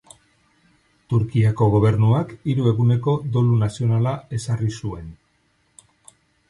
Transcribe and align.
Turkiako 1.13 1.67
gobernuak 1.75 2.33
hiru 2.53 2.67
eguneko 2.73 3.15
dolu 3.37 3.61
nazionala 3.67 4.19
ezarri 4.41 4.75
zuen. 4.83 5.15